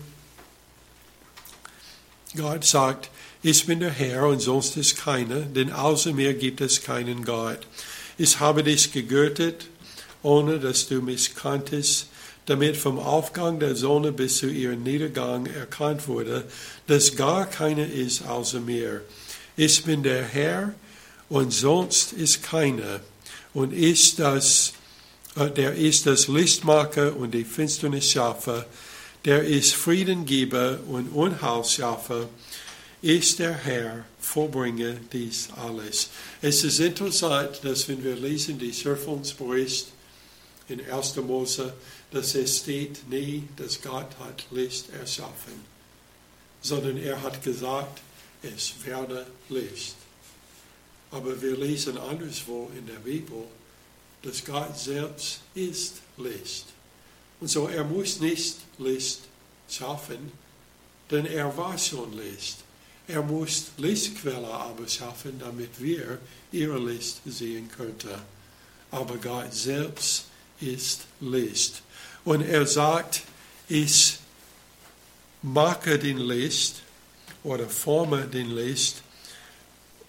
[2.37, 3.11] Gott sagt,
[3.43, 7.61] ich bin der Herr und sonst ist keiner, denn außer mir gibt es keinen Gott.
[8.17, 9.67] Ich habe dich gegürtet,
[10.23, 12.07] ohne dass du mich kanntest,
[12.47, 16.45] damit vom Aufgang der Sonne bis zu ihrem Niedergang erkannt wurde,
[16.87, 19.01] dass gar keiner ist außer mir.
[19.57, 20.75] Ich bin der Herr
[21.29, 23.01] und sonst ist keiner.
[23.53, 24.75] Und ist das,
[25.37, 28.67] äh, der ist das Lichtmacher und die Finsternis schaffer,
[29.25, 32.29] der ist Friedengeber und Unheilschaffer,
[33.01, 36.09] ist der Herr, vollbringe dies alles.
[36.41, 39.89] Es ist interessant, dass wenn wir lesen die Schöpfungsbericht
[40.69, 41.17] in 1.
[41.17, 41.75] Mose,
[42.11, 45.61] dass es steht nie, dass Gott hat Licht erschaffen,
[46.63, 48.01] sondern er hat gesagt,
[48.43, 49.97] es werde Licht.
[51.11, 53.45] Aber wir lesen anderswo in der Bibel,
[54.23, 56.67] dass Gott selbst ist Licht.
[57.41, 59.21] Und so er muss nicht Licht
[59.69, 60.33] schaffen,
[61.11, 62.64] denn er war schon Licht.
[63.07, 66.19] Er muss Lichtquelle aber schaffen, damit wir
[66.53, 68.09] ihre Licht sehen könnten.
[68.91, 70.27] Aber Gott selbst
[70.61, 71.83] ist Licht.
[72.25, 73.23] Und er sagt,
[73.69, 74.19] ich
[75.43, 76.77] mache den Licht
[77.43, 79.03] oder forme den Licht,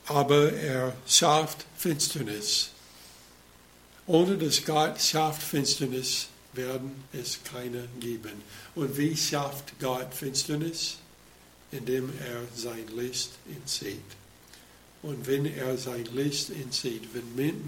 [0.08, 2.70] aber er schafft Finsternis.
[4.08, 8.42] Ohne dass Gott schafft Finsternis, werden es keine geben.
[8.76, 10.98] Und wie schafft Gott Finsternis?
[11.72, 14.00] Indem er sein Licht entzieht.
[15.02, 17.62] Und wenn er sein Licht entzieht, wenn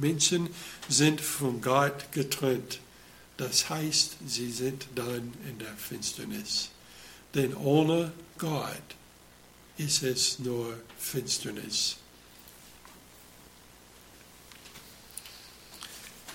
[0.00, 0.50] Menschen
[0.88, 2.80] sind von Gott getrennt,
[3.36, 6.70] das heißt, sie sind dann in der Finsternis.
[7.34, 8.82] Denn ohne Gott
[9.76, 11.96] ist es nur Finsternis.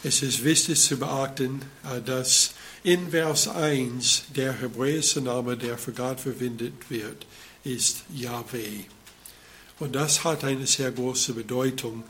[0.04, 5.92] Es ist wichtig zu beachten, äh, dass in Vers 1 der hebräische Name, der für
[5.92, 7.28] Gott verwendet wird,
[7.64, 8.86] ist Yahweh.
[9.80, 12.04] Und das hat eine sehr große Bedeutung,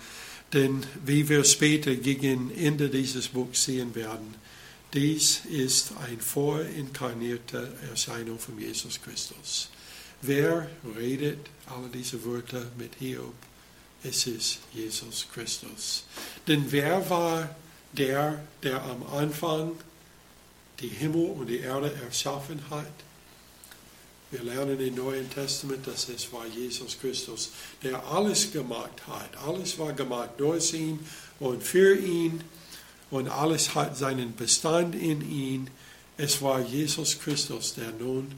[0.53, 4.35] denn wie wir später gegen Ende dieses Buchs sehen werden,
[4.93, 9.69] dies ist eine vorinkarnierte Erscheinung von Jesus Christus.
[10.21, 13.33] Wer redet alle diese Worte mit Hiob?
[14.03, 16.03] Es ist Jesus Christus.
[16.47, 17.55] Denn wer war
[17.93, 19.71] der, der am Anfang
[20.79, 22.91] die Himmel und die Erde erschaffen hat?
[24.31, 27.51] Wir lernen im Neuen Testament, dass es war Jesus Christus,
[27.83, 29.29] der alles gemacht hat.
[29.45, 31.05] Alles war gemacht durch ihn
[31.39, 32.41] und für ihn
[33.09, 35.69] und alles hat seinen Bestand in ihn.
[36.15, 38.31] Es war Jesus Christus, der nun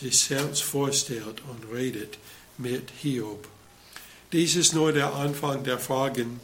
[0.00, 2.18] sich selbst vorstellt und redet
[2.56, 3.48] mit Hiob.
[4.30, 6.40] Dies ist nur der Anfang der Fragen,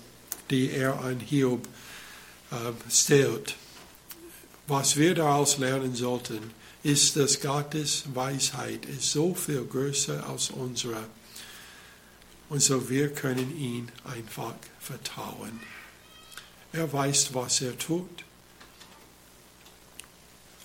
[0.51, 1.88] die er an Hiob äh,
[2.91, 3.57] stellt.
[4.67, 11.07] Was wir daraus lernen sollten, ist, dass Gottes Weisheit ist so viel größer als unsere.
[12.49, 15.61] Und so wir können ihn einfach vertrauen.
[16.73, 18.25] Er weiß, was er tut.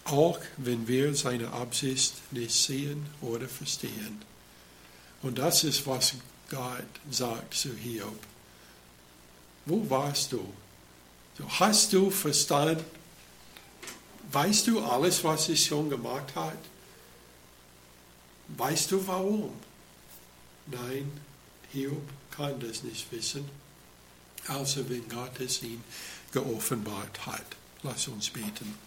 [0.06, 4.22] Auch wenn wir seine Absicht nicht sehen oder verstehen.
[5.22, 6.16] Und das ist, was
[6.50, 8.20] Gott sagt zu Hiob.
[9.66, 10.54] Wo warst du?
[11.60, 12.84] Hast du verstanden?
[14.32, 16.58] Weißt du alles, was er schon gemacht hat?
[18.58, 19.54] Weißt du warum?
[20.68, 21.12] Nein,
[21.72, 23.50] Hiob kann das nicht wissen
[24.48, 25.84] außer wenn Gott es ihm
[26.32, 27.46] geoffenbart hat.
[27.84, 28.78] Lass uns beten.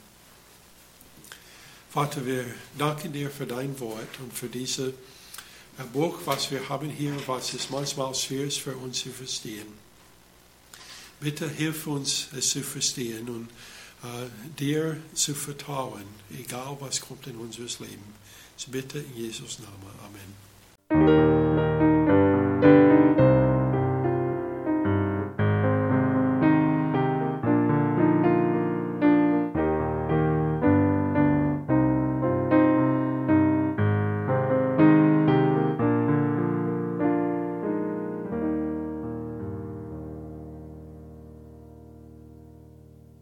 [1.91, 2.45] Vater, wir
[2.77, 4.93] danken dir für dein Wort und für dieses
[5.93, 9.86] Buch, was wir haben hier, was es manchmal schwer ist für uns zu verstehen.
[11.21, 13.49] Bitte hilf uns, es zu verstehen und
[14.05, 18.15] uh, dir zu vertrauen, egal was kommt in unser Leben.
[18.69, 20.35] Bitte in Jesus Namen.
[20.91, 21.36] Amen.